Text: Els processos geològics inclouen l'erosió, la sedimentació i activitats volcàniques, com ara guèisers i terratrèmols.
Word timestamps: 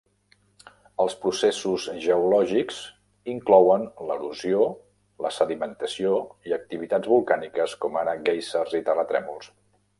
Els 1.03 1.15
processos 1.25 1.83
geològics 2.05 2.79
inclouen 3.35 3.85
l'erosió, 4.09 4.67
la 5.27 5.33
sedimentació 5.37 6.17
i 6.51 6.59
activitats 6.61 7.15
volcàniques, 7.15 7.81
com 7.85 8.05
ara 8.05 8.21
guèisers 8.31 8.79
i 8.83 8.87
terratrèmols. 8.91 9.57